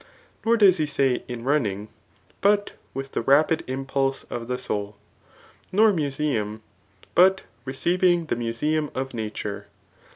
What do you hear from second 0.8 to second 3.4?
say in runnings but with the